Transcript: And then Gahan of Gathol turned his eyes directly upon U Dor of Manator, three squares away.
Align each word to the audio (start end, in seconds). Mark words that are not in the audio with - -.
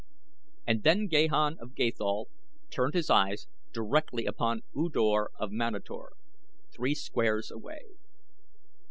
And 0.65 0.81
then 0.81 1.05
Gahan 1.07 1.59
of 1.59 1.75
Gathol 1.75 2.27
turned 2.71 2.95
his 2.95 3.11
eyes 3.11 3.45
directly 3.71 4.25
upon 4.25 4.63
U 4.75 4.89
Dor 4.89 5.29
of 5.37 5.51
Manator, 5.51 6.13
three 6.71 6.95
squares 6.95 7.51
away. 7.51 7.81